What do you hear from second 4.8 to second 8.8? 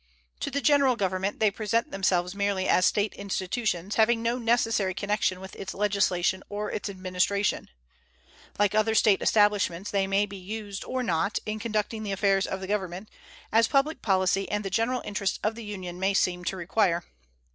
connection with its legislation or its administration. Like